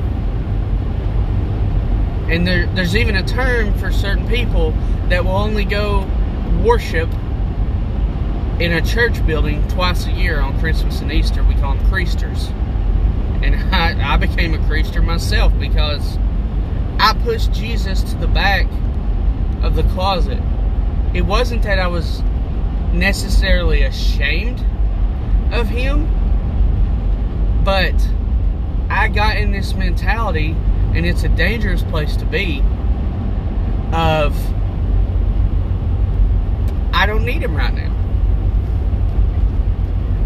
And 2.29 2.45
there, 2.45 2.67
there's 2.67 2.95
even 2.95 3.15
a 3.15 3.23
term 3.23 3.73
for 3.79 3.91
certain 3.91 4.27
people 4.27 4.71
that 5.09 5.23
will 5.23 5.31
only 5.31 5.65
go 5.65 6.07
worship 6.63 7.09
in 8.59 8.73
a 8.73 8.81
church 8.81 9.25
building 9.25 9.65
twice 9.69 10.05
a 10.07 10.11
year 10.11 10.39
on 10.39 10.59
Christmas 10.59 11.01
and 11.01 11.11
Easter. 11.11 11.43
We 11.43 11.55
call 11.55 11.75
them 11.75 11.85
Creasters. 11.91 12.49
And 13.43 13.55
I, 13.73 14.13
I 14.13 14.17
became 14.17 14.53
a 14.53 14.57
Creaster 14.59 15.03
myself 15.03 15.57
because 15.59 16.17
I 16.99 17.13
pushed 17.23 17.53
Jesus 17.53 18.03
to 18.03 18.15
the 18.17 18.27
back 18.27 18.67
of 19.63 19.75
the 19.75 19.83
closet. 19.83 20.41
It 21.13 21.21
wasn't 21.21 21.63
that 21.63 21.79
I 21.79 21.87
was 21.87 22.21
necessarily 22.93 23.83
ashamed 23.83 24.63
of 25.51 25.67
him, 25.67 26.07
but 27.63 27.95
I 28.89 29.07
got 29.07 29.37
in 29.37 29.51
this 29.51 29.73
mentality, 29.73 30.55
and 30.93 31.05
it's 31.05 31.23
a 31.23 31.29
dangerous 31.29 31.83
place 31.83 32.15
to 32.17 32.25
be, 32.25 32.63
of 33.93 34.35
I 36.93 37.05
don't 37.05 37.25
need 37.25 37.43
him 37.43 37.55
right 37.55 37.73
now. 37.73 37.93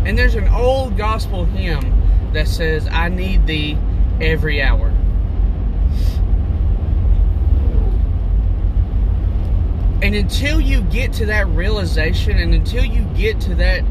And 0.05 0.17
there's 0.17 0.35
an 0.35 0.47
old 0.49 0.97
gospel 0.97 1.45
hymn 1.45 2.31
that 2.33 2.47
says, 2.47 2.87
I 2.89 3.09
need 3.09 3.45
thee 3.45 3.77
every 4.19 4.61
hour. 4.61 4.90
And 10.01 10.15
until 10.15 10.59
you 10.59 10.81
get 10.81 11.13
to 11.13 11.27
that 11.27 11.47
realization 11.47 12.37
and 12.39 12.53
until 12.53 12.83
you 12.83 13.03
get 13.15 13.39
to 13.41 13.55
that 13.55 13.83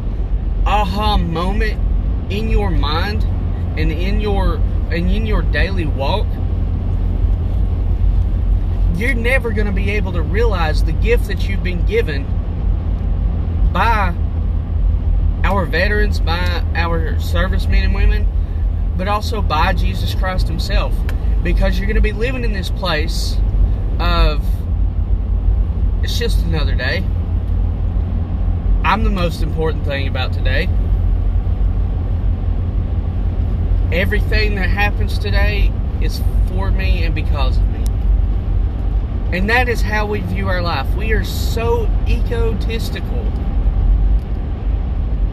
aha 0.67 1.17
moment 1.17 2.33
in 2.33 2.49
your 2.49 2.71
mind 2.71 3.23
and 3.79 3.93
in 3.93 4.21
your 4.21 4.57
and 4.91 5.09
in 5.09 5.25
your 5.25 5.43
daily 5.43 5.87
walk, 5.87 6.27
you're 8.97 9.15
never 9.15 9.53
going 9.53 9.67
to 9.67 9.73
be 9.73 9.91
able 9.93 10.13
to 10.13 10.23
realize 10.23 10.85
the 10.85 10.93
gift 10.93 11.29
that 11.29 11.49
you've 11.49 11.63
been 11.63 11.87
given 11.87 12.25
by 13.73 14.13
our 15.45 15.65
veterans, 15.65 16.19
by 16.19 16.65
our 16.75 17.19
servicemen 17.21 17.85
and 17.85 17.95
women, 17.95 18.27
but 18.97 19.07
also 19.07 19.41
by 19.41 19.73
Jesus 19.73 20.15
Christ 20.15 20.49
Himself. 20.49 20.93
Because 21.43 21.79
you're 21.79 21.87
going 21.87 21.95
to 21.95 22.03
be 22.03 22.13
living 22.13 22.45
in 22.45 22.53
this 22.53 22.69
place 22.69 23.37
of 24.01 24.45
it's 26.03 26.19
just 26.19 26.45
another 26.45 26.75
day. 26.75 27.05
I'm 28.85 29.05
the 29.05 29.11
most 29.11 29.43
important 29.43 29.85
thing 29.85 30.09
about 30.09 30.33
today. 30.33 30.69
Everything 33.93 34.55
that 34.55 34.71
happens 34.71 35.19
today 35.19 35.71
is 36.01 36.23
for 36.49 36.71
me 36.71 37.05
and 37.05 37.15
because 37.15 37.59
of 37.59 37.69
me. 37.69 37.85
And 39.37 39.49
that 39.51 39.69
is 39.69 39.83
how 39.83 40.07
we 40.07 40.21
view 40.21 40.49
our 40.49 40.63
life. 40.63 40.93
We 40.97 41.13
are 41.13 41.25
so 41.25 41.89
egotistical 42.09 43.27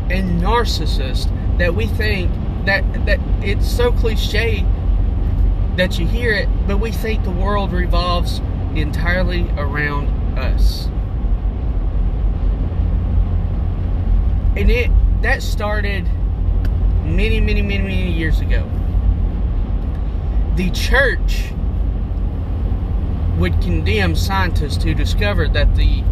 and 0.09 0.41
narcissist 0.41 1.31
that 1.57 1.73
we 1.73 1.87
think 1.87 2.31
that 2.65 2.83
that 3.05 3.19
it's 3.41 3.69
so 3.69 3.91
cliche 3.91 4.65
that 5.77 5.97
you 5.97 6.07
hear 6.07 6.33
it, 6.33 6.49
but 6.67 6.79
we 6.79 6.91
think 6.91 7.23
the 7.23 7.31
world 7.31 7.71
revolves 7.71 8.39
entirely 8.75 9.49
around 9.57 10.16
us. 10.37 10.85
And 14.55 14.71
it 14.71 14.91
that 15.21 15.41
started 15.41 16.05
many, 17.03 17.39
many, 17.39 17.61
many, 17.61 17.83
many 17.83 18.11
years 18.11 18.39
ago. 18.39 18.69
The 20.55 20.71
church 20.71 21.51
would 23.37 23.59
condemn 23.61 24.15
scientists 24.15 24.83
who 24.83 24.93
discovered 24.93 25.53
that 25.53 25.75
the 25.75 26.03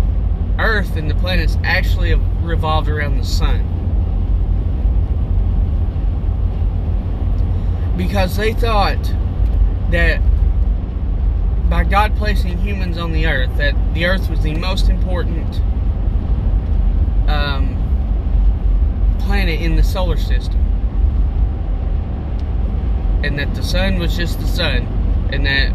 earth 0.59 0.95
and 0.95 1.09
the 1.09 1.15
planets 1.15 1.57
actually 1.63 2.13
revolved 2.13 2.87
around 2.87 3.17
the 3.17 3.23
sun. 3.23 3.75
because 7.97 8.35
they 8.35 8.53
thought 8.53 9.01
that 9.91 10.21
by 11.69 11.83
God 11.83 12.15
placing 12.17 12.57
humans 12.59 12.97
on 12.97 13.11
the 13.11 13.25
earth, 13.25 13.55
that 13.57 13.75
the 13.93 14.05
earth 14.05 14.29
was 14.29 14.41
the 14.41 14.55
most 14.55 14.89
important 14.89 15.59
um, 17.27 17.75
planet 19.19 19.59
in 19.59 19.75
the 19.75 19.83
solar 19.83 20.17
system. 20.17 20.61
And 23.23 23.39
that 23.39 23.55
the 23.55 23.63
sun 23.63 23.97
was 23.97 24.15
just 24.15 24.39
the 24.39 24.47
sun, 24.47 24.83
and 25.31 25.45
that 25.47 25.73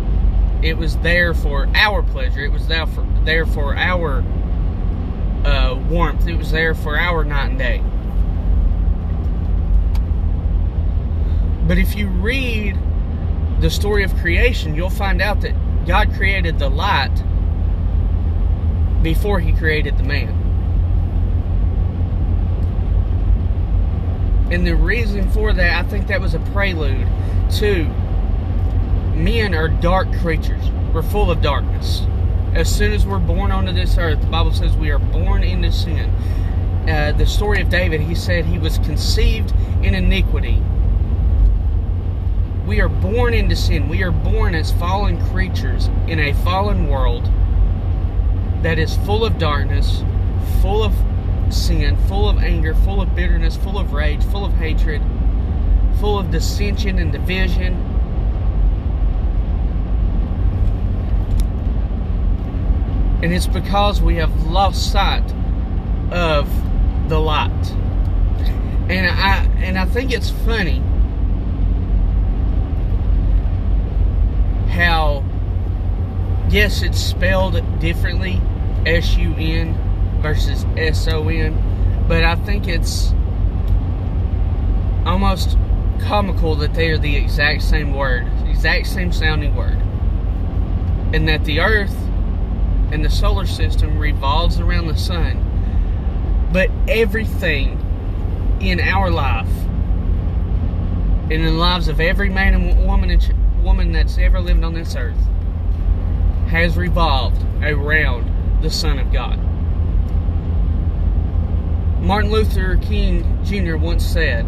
it 0.64 0.76
was 0.76 0.96
there 0.98 1.34
for 1.34 1.66
our 1.74 2.02
pleasure, 2.02 2.44
it 2.44 2.52
was 2.52 2.68
there 2.68 2.86
for, 2.86 3.06
there 3.24 3.46
for 3.46 3.74
our 3.74 4.22
uh, 5.44 5.74
warmth, 5.88 6.28
it 6.28 6.36
was 6.36 6.52
there 6.52 6.74
for 6.74 6.96
our 6.96 7.24
night 7.24 7.50
and 7.50 7.58
day. 7.58 7.82
But 11.66 11.78
if 11.78 11.96
you 11.96 12.08
read 12.08 12.78
the 13.60 13.70
story 13.70 14.04
of 14.04 14.14
creation, 14.16 14.74
you'll 14.74 14.90
find 14.90 15.20
out 15.20 15.40
that 15.42 15.54
God 15.90 16.14
created 16.14 16.60
the 16.60 16.68
light 16.68 17.10
before 19.02 19.40
he 19.40 19.50
created 19.50 19.98
the 19.98 20.04
man. 20.04 20.28
And 24.52 24.64
the 24.64 24.76
reason 24.76 25.28
for 25.32 25.52
that, 25.52 25.84
I 25.84 25.88
think 25.88 26.06
that 26.06 26.20
was 26.20 26.34
a 26.34 26.38
prelude 26.52 27.08
to 27.56 27.86
men 29.16 29.52
are 29.52 29.66
dark 29.66 30.06
creatures. 30.20 30.62
We're 30.94 31.02
full 31.02 31.28
of 31.28 31.42
darkness. 31.42 32.02
As 32.54 32.72
soon 32.72 32.92
as 32.92 33.04
we're 33.04 33.18
born 33.18 33.50
onto 33.50 33.72
this 33.72 33.98
earth, 33.98 34.20
the 34.20 34.28
Bible 34.28 34.52
says 34.52 34.76
we 34.76 34.92
are 34.92 35.00
born 35.00 35.42
into 35.42 35.72
sin. 35.72 36.08
Uh, 36.88 37.14
the 37.18 37.26
story 37.26 37.60
of 37.60 37.68
David, 37.68 38.00
he 38.00 38.14
said 38.14 38.44
he 38.44 38.60
was 38.60 38.78
conceived 38.78 39.52
in 39.82 39.96
iniquity 39.96 40.62
we 42.70 42.80
are 42.80 42.88
born 42.88 43.34
into 43.34 43.56
sin. 43.56 43.88
We 43.88 44.04
are 44.04 44.12
born 44.12 44.54
as 44.54 44.70
fallen 44.70 45.20
creatures 45.30 45.88
in 46.06 46.20
a 46.20 46.32
fallen 46.44 46.86
world 46.86 47.28
that 48.62 48.78
is 48.78 48.96
full 48.98 49.24
of 49.24 49.38
darkness, 49.38 50.04
full 50.62 50.84
of 50.84 50.94
sin, 51.52 51.96
full 52.06 52.28
of 52.28 52.38
anger, 52.38 52.76
full 52.76 53.00
of 53.00 53.12
bitterness, 53.16 53.56
full 53.56 53.76
of 53.76 53.92
rage, 53.92 54.22
full 54.22 54.44
of 54.44 54.54
hatred, 54.54 55.02
full 55.98 56.16
of 56.16 56.30
dissension 56.30 57.00
and 57.00 57.10
division. 57.10 57.74
And 63.24 63.32
it's 63.34 63.48
because 63.48 64.00
we 64.00 64.14
have 64.14 64.46
lost 64.46 64.92
sight 64.92 65.28
of 66.12 66.48
the 67.08 67.18
light. 67.18 67.50
And 68.88 69.08
I 69.08 69.44
and 69.60 69.76
I 69.76 69.86
think 69.86 70.12
it's 70.12 70.30
funny 70.30 70.80
how, 74.80 75.22
yes, 76.48 76.82
it's 76.82 76.98
spelled 76.98 77.54
differently, 77.80 78.40
S 78.86 79.14
U 79.16 79.34
N 79.36 79.74
versus 80.22 80.64
S 80.76 81.06
O 81.08 81.28
N, 81.28 82.04
but 82.08 82.24
I 82.24 82.34
think 82.34 82.66
it's 82.66 83.12
almost 85.06 85.58
comical 86.00 86.54
that 86.56 86.72
they 86.74 86.88
are 86.88 86.98
the 86.98 87.14
exact 87.14 87.62
same 87.62 87.94
word, 87.94 88.26
exact 88.48 88.86
same 88.86 89.12
sounding 89.12 89.54
word. 89.54 89.78
and 91.12 91.28
that 91.28 91.44
the 91.44 91.60
earth 91.60 91.94
and 92.92 93.04
the 93.04 93.10
solar 93.10 93.46
system 93.46 93.98
revolves 93.98 94.60
around 94.60 94.86
the 94.86 94.96
sun. 94.96 95.46
But 96.52 96.70
everything 96.88 97.78
in 98.60 98.80
our 98.80 99.10
life 99.10 99.48
and 101.24 101.32
in 101.32 101.44
the 101.44 101.50
lives 101.52 101.88
of 101.88 102.00
every 102.00 102.28
man 102.28 102.54
and 102.54 102.86
woman 102.86 103.10
and 103.10 103.20
woman 103.62 103.92
that's 103.92 104.18
ever 104.18 104.40
lived 104.40 104.64
on 104.64 104.74
this 104.74 104.96
earth 104.96 105.16
has 106.48 106.76
revolved 106.76 107.42
around 107.62 108.62
the 108.62 108.70
Son 108.70 108.98
of 108.98 109.12
God. 109.12 109.38
Martin 112.00 112.30
Luther 112.30 112.76
King 112.78 113.38
Jr. 113.44 113.76
once 113.76 114.04
said 114.04 114.46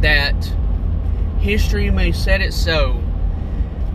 that 0.00 0.34
history 1.38 1.90
may 1.90 2.10
set 2.10 2.40
it 2.40 2.52
so 2.52 3.00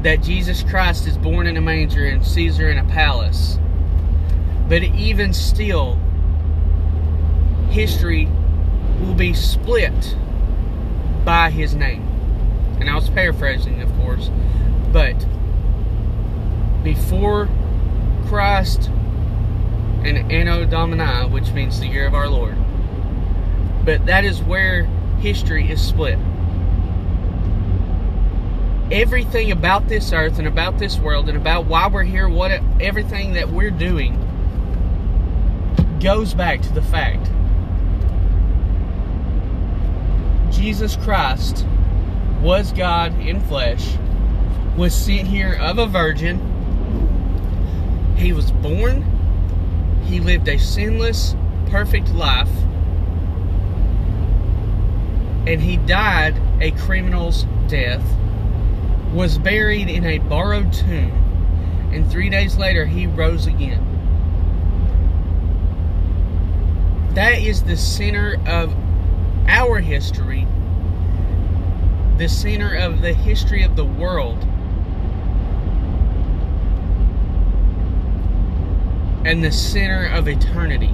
that 0.03 0.21
Jesus 0.21 0.63
Christ 0.63 1.07
is 1.07 1.17
born 1.17 1.47
in 1.47 1.57
a 1.57 1.61
manger 1.61 2.05
and 2.05 2.25
Caesar 2.25 2.69
in 2.69 2.77
a 2.77 2.83
palace. 2.85 3.57
But 4.69 4.83
even 4.83 5.33
still, 5.33 5.99
history 7.69 8.29
will 9.01 9.15
be 9.15 9.33
split 9.33 10.15
by 11.25 11.49
his 11.49 11.75
name. 11.75 12.06
And 12.79 12.89
I 12.89 12.95
was 12.95 13.09
paraphrasing, 13.09 13.81
of 13.81 13.93
course, 13.97 14.29
but 14.91 15.15
before 16.83 17.49
Christ 18.27 18.89
and 20.03 20.31
Anno 20.31 20.65
Domini, 20.65 21.29
which 21.29 21.51
means 21.51 21.79
the 21.79 21.87
year 21.87 22.07
of 22.07 22.13
our 22.13 22.29
Lord. 22.29 22.55
But 23.83 24.05
that 24.05 24.25
is 24.25 24.41
where 24.41 24.83
history 25.19 25.69
is 25.69 25.81
split. 25.81 26.19
Everything 28.91 29.51
about 29.51 29.89
this 29.89 30.13
earth 30.13 30.39
and 30.39 30.47
about 30.47 30.79
this 30.79 30.97
world 30.97 31.27
and 31.27 31.37
about 31.37 31.65
why 31.65 31.87
we're 31.87 32.03
here, 32.03 32.29
what 32.29 32.51
everything 32.79 33.33
that 33.33 33.49
we're 33.49 33.71
doing 33.71 34.23
goes 35.99 36.33
back 36.33 36.61
to 36.61 36.71
the 36.73 36.81
fact 36.81 37.29
Jesus 40.51 40.95
Christ 40.95 41.65
was 42.41 42.71
God 42.71 43.19
in 43.19 43.39
flesh, 43.41 43.97
was 44.75 44.93
sent 44.93 45.27
here 45.27 45.53
of 45.53 45.79
a 45.79 45.85
virgin. 45.85 46.53
He 48.17 48.33
was 48.33 48.51
born 48.51 49.17
he 50.07 50.21
lived 50.21 50.47
a 50.47 50.57
sinless, 50.57 51.35
perfect 51.69 52.13
life. 52.13 52.49
And 55.45 55.61
he 55.61 55.77
died 55.77 56.39
a 56.61 56.71
criminal's 56.71 57.45
death, 57.67 58.03
was 59.13 59.37
buried 59.37 59.89
in 59.89 60.05
a 60.05 60.19
borrowed 60.19 60.71
tomb, 60.71 61.11
and 61.93 62.09
three 62.09 62.29
days 62.29 62.57
later 62.57 62.85
he 62.85 63.05
rose 63.05 63.47
again. 63.47 63.83
That 67.13 67.41
is 67.41 67.63
the 67.63 67.77
center 67.77 68.39
of 68.45 68.73
our 69.47 69.79
history, 69.79 70.47
the 72.17 72.27
center 72.27 72.75
of 72.75 73.01
the 73.01 73.13
history 73.13 73.63
of 73.63 73.75
the 73.75 73.85
world. 73.85 74.45
and 79.25 79.43
the 79.43 79.51
center 79.51 80.07
of 80.13 80.29
eternity. 80.29 80.93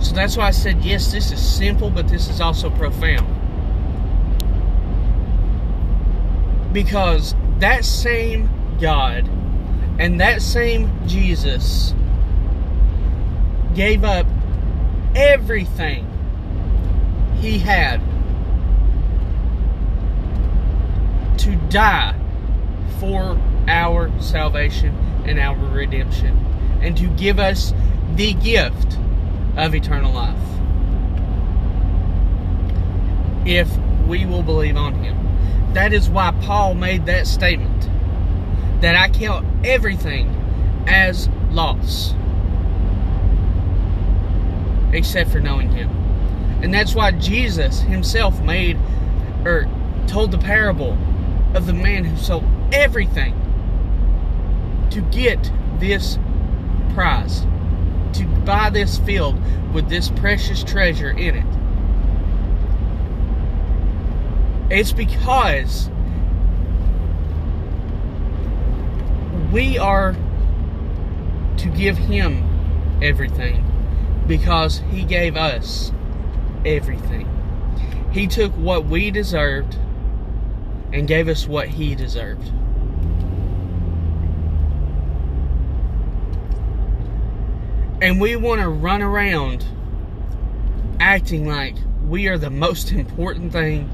So 0.00 0.14
that's 0.14 0.36
why 0.36 0.46
I 0.46 0.50
said, 0.52 0.84
yes, 0.84 1.10
this 1.10 1.32
is 1.32 1.40
simple, 1.44 1.90
but 1.90 2.06
this 2.06 2.28
is 2.28 2.40
also 2.40 2.70
profound. 2.70 3.26
Because 6.72 7.34
that 7.58 7.84
same 7.84 8.48
God 8.80 9.28
and 9.98 10.20
that 10.20 10.42
same 10.42 10.92
Jesus 11.08 11.92
gave 13.74 14.04
up 14.04 14.28
everything 15.16 16.06
he 17.40 17.58
had 17.58 18.00
to 21.38 21.56
die 21.68 22.14
for 22.98 23.38
our 23.68 24.10
salvation 24.20 24.94
and 25.26 25.38
our 25.38 25.56
redemption, 25.56 26.36
and 26.80 26.96
to 26.96 27.08
give 27.10 27.38
us 27.38 27.72
the 28.14 28.32
gift 28.34 28.96
of 29.56 29.74
eternal 29.74 30.12
life. 30.12 30.36
If 33.46 33.68
we 34.06 34.24
will 34.24 34.42
believe 34.42 34.76
on 34.76 34.94
Him. 34.94 35.16
That 35.74 35.92
is 35.92 36.08
why 36.08 36.32
Paul 36.42 36.74
made 36.74 37.06
that 37.06 37.26
statement 37.26 37.90
that 38.80 38.94
I 38.94 39.08
count 39.08 39.46
everything 39.66 40.28
as 40.86 41.28
loss 41.50 42.14
except 44.92 45.30
for 45.30 45.40
knowing 45.40 45.70
Him. 45.70 46.05
And 46.66 46.74
that's 46.74 46.96
why 46.96 47.12
Jesus 47.12 47.78
Himself 47.82 48.40
made 48.40 48.76
or 49.44 49.68
told 50.08 50.32
the 50.32 50.38
parable 50.38 50.98
of 51.54 51.64
the 51.64 51.72
man 51.72 52.04
who 52.04 52.16
sold 52.16 52.42
everything 52.72 53.36
to 54.90 55.00
get 55.12 55.52
this 55.78 56.18
prize, 56.92 57.42
to 58.14 58.26
buy 58.44 58.70
this 58.70 58.98
field 58.98 59.40
with 59.72 59.88
this 59.88 60.08
precious 60.08 60.64
treasure 60.64 61.10
in 61.10 61.36
it. 61.36 61.46
It's 64.68 64.90
because 64.90 65.88
we 69.52 69.78
are 69.78 70.16
to 71.58 71.68
give 71.68 71.96
Him 71.96 72.98
everything 73.00 73.64
because 74.26 74.82
He 74.90 75.04
gave 75.04 75.36
us 75.36 75.92
everything. 76.66 77.28
He 78.12 78.26
took 78.26 78.52
what 78.52 78.86
we 78.86 79.10
deserved 79.10 79.78
and 80.92 81.06
gave 81.06 81.28
us 81.28 81.46
what 81.46 81.68
He 81.68 81.94
deserved. 81.94 82.46
And 88.02 88.20
we 88.20 88.36
want 88.36 88.60
to 88.60 88.68
run 88.68 89.02
around 89.02 89.64
acting 91.00 91.46
like 91.46 91.76
we 92.06 92.28
are 92.28 92.38
the 92.38 92.50
most 92.50 92.92
important 92.92 93.52
thing 93.52 93.90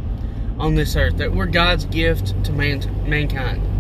on 0.59 0.75
this 0.75 0.97
earth, 0.97 1.17
that 1.17 1.33
we're 1.33 1.47
God's 1.47 1.85
gift 1.87 2.45
to 2.45 2.53
man- 2.53 3.09
mankind. 3.09 3.72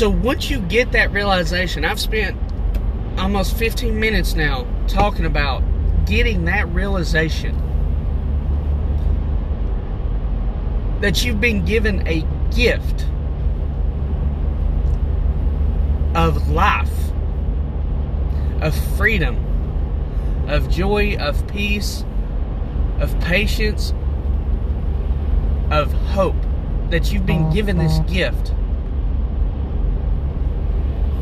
So 0.00 0.08
once 0.08 0.48
you 0.48 0.60
get 0.60 0.92
that 0.92 1.12
realization, 1.12 1.84
I've 1.84 2.00
spent 2.00 2.34
almost 3.18 3.54
15 3.58 4.00
minutes 4.00 4.34
now 4.34 4.66
talking 4.88 5.26
about 5.26 5.62
getting 6.06 6.46
that 6.46 6.66
realization 6.68 7.54
that 11.02 11.22
you've 11.22 11.38
been 11.38 11.66
given 11.66 12.08
a 12.08 12.26
gift 12.56 13.04
of 16.14 16.48
life, 16.48 17.12
of 18.62 18.74
freedom, 18.96 19.36
of 20.48 20.70
joy, 20.70 21.18
of 21.18 21.46
peace, 21.46 22.06
of 23.00 23.20
patience, 23.20 23.92
of 25.70 25.92
hope. 25.92 26.36
That 26.88 27.12
you've 27.12 27.26
been 27.26 27.52
given 27.52 27.76
this 27.76 27.98
gift. 28.10 28.54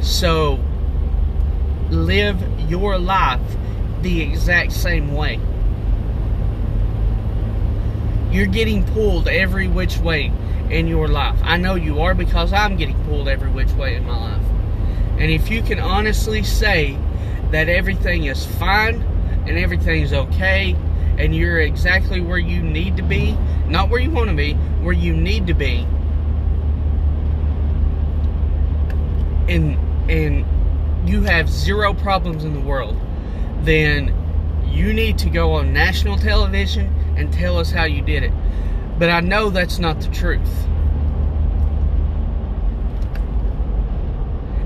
So 0.01 0.59
live 1.91 2.43
your 2.69 2.99
life 2.99 3.41
the 4.03 4.23
exact 4.23 4.73
same 4.73 5.15
way. 5.15 5.41
You're 8.31 8.47
getting 8.47 8.85
pulled 8.85 9.27
every 9.27 9.69
which 9.69 9.99
way 9.99 10.33
in 10.71 10.87
your 10.87 11.09
life. 11.09 11.39
I 11.43 11.57
know 11.57 11.75
you 11.75 12.01
are 12.01 12.15
because 12.15 12.53
I'm 12.53 12.77
getting 12.77 13.03
pulled 13.05 13.27
every 13.27 13.51
which 13.51 13.73
way 13.73 13.97
in 13.97 14.05
my 14.05 14.17
life. 14.17 14.43
And 15.19 15.31
if 15.31 15.51
you 15.51 15.63
can 15.63 15.81
honestly 15.81 16.43
say 16.43 16.97
that 17.51 17.69
everything 17.69 18.25
is 18.25 18.45
fine 18.45 19.03
and 19.47 19.59
everything's 19.59 20.13
okay 20.13 20.77
and 21.17 21.35
you're 21.35 21.59
exactly 21.59 22.21
where 22.21 22.39
you 22.39 22.63
need 22.63 22.97
to 22.99 23.03
be, 23.03 23.33
not 23.67 23.89
where 23.89 24.01
you 24.01 24.11
want 24.11 24.31
to 24.31 24.37
be, 24.37 24.53
where 24.53 24.93
you 24.93 25.17
need 25.17 25.47
to 25.49 25.55
be, 25.55 25.87
and 29.49 29.88
and 30.09 30.45
you 31.09 31.23
have 31.23 31.49
zero 31.49 31.95
problems 31.95 32.45
in 32.45 32.55
the 32.55 32.61
world, 32.61 32.97
then 33.63 34.15
you 34.67 34.93
need 34.93 35.19
to 35.19 35.31
go 35.31 35.53
on 35.53 35.73
national 35.73 36.19
television 36.19 36.95
and 37.17 37.33
tell 37.33 37.59
us 37.59 37.71
how 37.71 37.85
you 37.85 38.03
did 38.03 38.23
it. 38.23 38.33
But 38.99 39.11
I 39.11 39.21
know 39.21 39.51
that's 39.51 39.79
not 39.79 40.01
the 40.01 40.09
truth. 40.09 40.65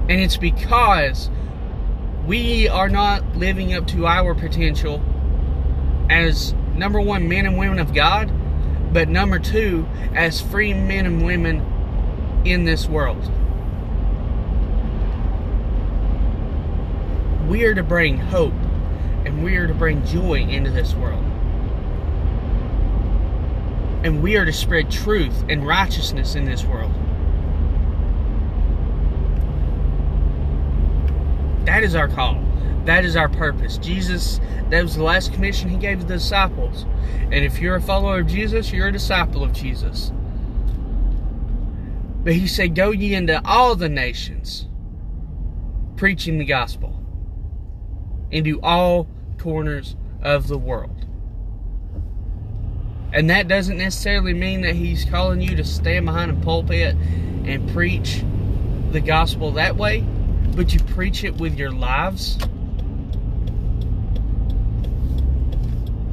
And 0.09 0.21
it's 0.21 0.37
because 0.37 1.31
we 2.27 2.69
are 2.69 2.89
not 2.89 3.37
living 3.37 3.75
up 3.75 3.87
to 3.89 4.07
our 4.07 4.35
potential 4.35 5.03
as 6.11 6.53
number 6.75 7.01
one, 7.01 7.29
men 7.29 7.47
and 7.47 7.57
women 7.57 7.79
of 7.79 7.95
God, 7.95 8.31
but 8.93 9.09
number 9.09 9.39
two, 9.39 9.87
as 10.15 10.41
free 10.41 10.75
men 10.75 11.07
and 11.07 11.25
women 11.25 12.43
in 12.45 12.65
this 12.65 12.87
world. 12.87 13.31
We 17.53 17.67
are 17.67 17.75
to 17.75 17.83
bring 17.83 18.17
hope 18.17 18.55
and 19.27 19.45
we 19.45 19.57
are 19.57 19.67
to 19.67 19.75
bring 19.75 20.07
joy 20.07 20.41
into 20.41 20.71
this 20.71 20.95
world. 20.95 21.23
And 24.03 24.23
we 24.23 24.39
are 24.39 24.47
to 24.47 24.53
spread 24.55 24.91
truth 24.91 25.45
and 25.51 25.67
righteousness 25.67 26.35
in 26.35 26.47
this 26.47 26.65
world. 26.65 26.91
That 31.67 31.85
is 31.85 31.95
our 31.95 32.09
call. 32.09 32.43
That 32.87 33.05
is 33.05 33.17
our 33.17 33.29
purpose. 33.29 33.77
Jesus, 33.77 34.41
that 34.71 34.83
was 34.83 34.97
the 34.97 35.03
last 35.03 35.35
commission 35.35 35.69
he 35.69 35.77
gave 35.77 36.01
to 36.01 36.07
the 36.07 36.15
disciples. 36.15 36.87
And 37.21 37.35
if 37.35 37.61
you're 37.61 37.77
a 37.77 37.83
follower 37.83 38.21
of 38.21 38.29
Jesus, 38.29 38.73
you're 38.73 38.89
a 38.89 38.93
disciple 38.93 39.45
of 39.45 39.53
Jesus. 39.53 40.11
But 42.25 42.33
he 42.33 42.47
said, 42.47 42.75
Go 42.75 42.93
ye 42.93 43.15
into 43.15 43.43
all 43.45 43.77
the 43.77 43.91
nations, 43.91 44.69
preaching 45.97 46.39
the 46.39 46.47
gospel 46.47 46.92
into 48.33 48.61
all 48.63 49.07
corners 49.39 49.95
of 50.21 50.49
the 50.49 50.59
world. 50.59 51.07
And 53.13 53.31
that 53.31 53.47
doesn't 53.47 53.79
necessarily 53.79 54.35
mean 54.35 54.63
that 54.63 54.75
he's 54.75 55.05
calling 55.05 55.41
you 55.41 55.55
to 55.55 55.65
stand 55.65 56.07
behind 56.07 56.31
a 56.33 56.45
pulpit 56.45 56.97
and 57.45 57.71
preach 57.71 58.25
the 58.91 59.01
gospel 59.01 59.53
that 59.53 59.77
way, 59.77 60.01
but 60.57 60.73
you 60.73 60.81
preach 60.81 61.23
it 61.23 61.37
with 61.37 61.57
your 61.57 61.71
lives 61.71 62.39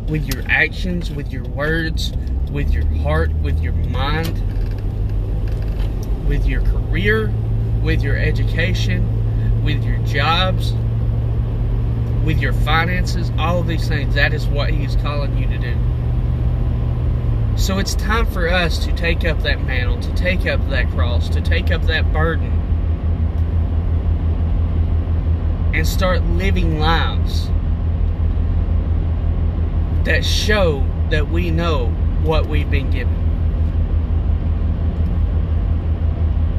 with 0.10 0.28
your 0.34 0.44
actions, 0.50 1.12
with 1.12 1.32
your 1.32 1.44
words, 1.50 2.14
with 2.52 2.72
your 2.72 2.86
heart, 2.98 3.32
with 3.36 3.62
your 3.62 3.74
mind, 3.74 4.36
with 6.28 6.46
your 6.46 6.62
career, 6.64 7.32
with 7.84 8.02
your 8.02 8.18
education, 8.18 9.64
with 9.64 9.84
your 9.84 9.98
jobs, 10.00 10.74
with 12.30 12.38
your 12.38 12.54
finances, 12.54 13.32
all 13.40 13.60
of 13.60 13.66
these 13.66 13.88
things. 13.88 14.14
That 14.14 14.36
is 14.36 14.46
what 14.46 14.70
He's 14.70 14.96
calling 14.98 15.36
you 15.36 15.48
to 15.48 15.58
do. 15.58 15.76
So 17.58 17.80
it's 17.80 17.96
time 17.96 18.28
for 18.28 18.48
us 18.48 18.78
to 18.86 18.96
take 18.96 19.26
up 19.26 19.42
that 19.42 19.66
mantle, 19.66 20.00
to 20.00 20.14
take 20.14 20.46
up 20.46 20.70
that 20.70 20.92
cross, 20.92 21.28
to 21.30 21.42
take 21.42 21.72
up 21.72 21.82
that 21.88 22.14
burden, 22.14 22.52
and 25.74 25.88
start 25.88 26.22
living 26.22 26.80
lives 26.80 27.48
that 30.04 30.24
show 30.24 30.86
that 31.10 31.30
we 31.30 31.50
know 31.50 31.88
what 32.22 32.46
we've 32.46 32.70
been 32.70 32.92
given. 32.92 33.16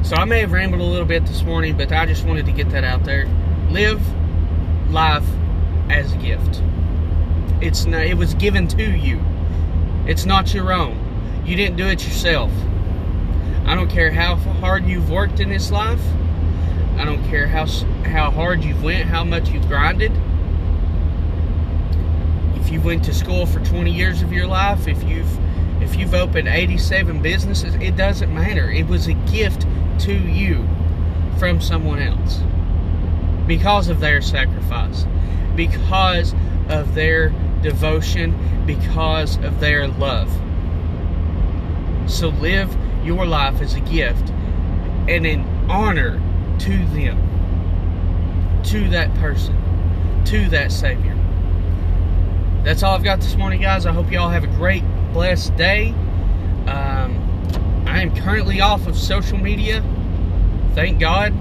So 0.03 0.17
I 0.17 0.25
may 0.25 0.41
have 0.41 0.51
rambled 0.51 0.81
a 0.81 0.83
little 0.83 1.05
bit 1.05 1.25
this 1.25 1.43
morning, 1.43 1.77
but 1.77 1.93
I 1.93 2.05
just 2.05 2.25
wanted 2.25 2.45
to 2.47 2.51
get 2.51 2.71
that 2.71 2.83
out 2.83 3.05
there. 3.05 3.25
Live 3.69 4.01
life 4.91 5.23
as 5.91 6.13
a 6.13 6.17
gift. 6.17 6.61
It's 7.61 7.85
not, 7.85 8.05
it 8.05 8.17
was 8.17 8.33
given 8.35 8.67
to 8.69 8.83
you. 8.83 9.21
It's 10.07 10.25
not 10.25 10.53
your 10.53 10.73
own. 10.73 10.97
You 11.45 11.55
didn't 11.55 11.77
do 11.77 11.87
it 11.87 12.03
yourself. 12.03 12.51
I 13.65 13.75
don't 13.75 13.89
care 13.89 14.11
how 14.11 14.35
hard 14.35 14.85
you've 14.85 15.09
worked 15.09 15.39
in 15.39 15.49
this 15.49 15.71
life. 15.71 16.01
I 16.97 17.05
don't 17.05 17.23
care 17.29 17.47
how 17.47 17.65
how 18.05 18.29
hard 18.29 18.63
you've 18.63 18.83
went, 18.83 19.07
how 19.07 19.23
much 19.23 19.49
you've 19.49 19.67
grinded 19.67 20.11
If 22.55 22.71
you 22.71 22.81
went 22.81 23.05
to 23.05 23.13
school 23.13 23.45
for 23.45 23.59
20 23.61 23.91
years 23.91 24.21
of 24.21 24.33
your 24.33 24.45
life, 24.47 24.87
if 24.87 25.01
you've 25.03 25.39
if 25.81 25.95
you've 25.95 26.13
opened 26.13 26.47
87 26.47 27.21
businesses, 27.21 27.73
it 27.75 27.95
doesn't 27.95 28.33
matter. 28.33 28.69
It 28.69 28.87
was 28.87 29.07
a 29.07 29.13
gift 29.13 29.65
to 29.99 30.13
you 30.13 30.67
from 31.39 31.59
someone 31.59 31.99
else 31.99 32.39
because 33.47 33.87
of 33.87 33.99
their 33.99 34.21
sacrifice, 34.21 35.05
because 35.55 36.33
of 36.69 36.95
their 36.95 37.29
devotion, 37.61 38.65
because 38.65 39.37
of 39.37 39.59
their 39.59 39.87
love. 39.87 40.31
So 42.09 42.29
live 42.29 42.75
your 43.03 43.25
life 43.25 43.61
as 43.61 43.75
a 43.75 43.81
gift 43.81 44.29
and 45.07 45.25
in 45.25 45.41
honor 45.69 46.21
to 46.59 46.85
them, 46.87 48.61
to 48.65 48.89
that 48.89 49.13
person, 49.15 49.55
to 50.25 50.49
that 50.49 50.71
Savior 50.71 51.17
that's 52.63 52.83
all 52.83 52.95
I've 52.95 53.03
got 53.03 53.19
this 53.19 53.35
morning, 53.35 53.61
guys. 53.61 53.85
I 53.85 53.91
hope 53.91 54.11
you 54.11 54.19
all 54.19 54.29
have 54.29 54.43
a 54.43 54.47
great, 54.47 54.83
blessed 55.13 55.55
day. 55.55 55.89
Um, 56.67 57.83
I 57.87 58.01
am 58.01 58.15
currently 58.15 58.61
off 58.61 58.85
of 58.85 58.95
social 58.95 59.37
media. 59.37 59.83
Thank 60.75 60.99
God. 60.99 61.33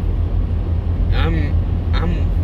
I'm, 1.12 1.54
I'm, 1.94 2.39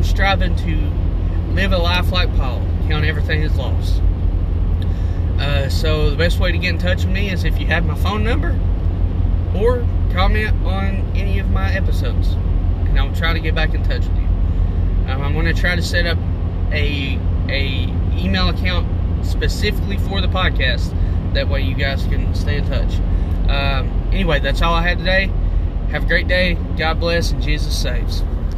I'm 0.00 0.04
striving 0.04 0.56
to 0.56 1.52
live 1.52 1.72
a 1.72 1.76
life 1.76 2.10
like 2.10 2.34
Paul, 2.34 2.66
count 2.88 3.04
everything 3.04 3.42
as 3.42 3.54
loss. 3.58 3.98
Uh, 5.38 5.68
so 5.68 6.08
the 6.08 6.16
best 6.16 6.40
way 6.40 6.50
to 6.50 6.56
get 6.56 6.70
in 6.70 6.78
touch 6.78 7.04
with 7.04 7.12
me 7.12 7.28
is 7.28 7.44
if 7.44 7.60
you 7.60 7.66
have 7.66 7.84
my 7.84 7.94
phone 7.96 8.24
number 8.24 8.58
or 9.54 9.86
comment 10.14 10.56
on 10.64 11.12
any 11.14 11.38
of 11.38 11.50
my 11.50 11.70
episodes, 11.74 12.28
and 12.32 12.98
I'll 12.98 13.14
try 13.14 13.34
to 13.34 13.40
get 13.40 13.54
back 13.54 13.74
in 13.74 13.82
touch 13.82 14.08
with 14.08 14.16
you. 14.16 14.26
Um, 15.12 15.20
I'm 15.20 15.34
going 15.34 15.44
to 15.44 15.52
try 15.52 15.76
to 15.76 15.82
set 15.82 16.06
up 16.06 16.16
a 16.72 17.18
a 17.50 17.86
email 18.16 18.48
account 18.48 18.88
specifically 19.26 19.98
for 19.98 20.22
the 20.22 20.28
podcast. 20.28 20.94
That 21.34 21.50
way 21.50 21.60
you 21.60 21.74
guys 21.74 22.04
can 22.04 22.34
stay 22.34 22.56
in 22.56 22.66
touch. 22.66 22.94
Um, 23.50 24.08
anyway, 24.12 24.40
that's 24.40 24.62
all 24.62 24.72
I 24.72 24.80
had 24.80 24.96
today. 24.96 25.30
Have 25.90 26.04
a 26.04 26.06
great 26.06 26.26
day. 26.26 26.54
God 26.78 26.98
bless 27.00 27.32
and 27.32 27.42
Jesus 27.42 27.78
saves. 27.78 28.24